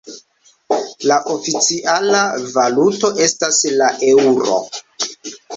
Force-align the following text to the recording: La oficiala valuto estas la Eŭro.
La 1.11 1.17
oficiala 1.33 2.23
valuto 2.55 3.13
estas 3.27 3.63
la 3.77 3.91
Eŭro. 4.11 4.61